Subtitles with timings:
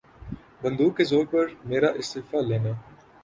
[0.61, 2.71] بندوق کے زور پر میرا استعفیٰ لینے